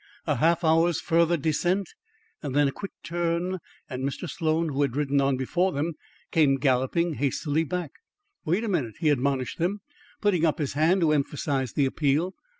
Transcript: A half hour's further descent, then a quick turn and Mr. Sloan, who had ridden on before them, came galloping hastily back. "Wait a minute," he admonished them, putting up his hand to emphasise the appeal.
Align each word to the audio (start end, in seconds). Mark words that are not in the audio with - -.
A 0.25 0.37
half 0.37 0.63
hour's 0.63 0.99
further 0.99 1.37
descent, 1.37 1.93
then 2.41 2.67
a 2.67 2.71
quick 2.71 2.89
turn 3.03 3.59
and 3.87 4.03
Mr. 4.03 4.27
Sloan, 4.27 4.69
who 4.69 4.81
had 4.81 4.95
ridden 4.95 5.21
on 5.21 5.37
before 5.37 5.71
them, 5.71 5.93
came 6.31 6.55
galloping 6.57 7.13
hastily 7.13 7.63
back. 7.63 7.91
"Wait 8.43 8.63
a 8.63 8.67
minute," 8.67 8.95
he 8.99 9.09
admonished 9.09 9.59
them, 9.59 9.81
putting 10.19 10.43
up 10.43 10.57
his 10.57 10.73
hand 10.73 11.01
to 11.01 11.11
emphasise 11.11 11.73
the 11.73 11.85
appeal. 11.85 12.33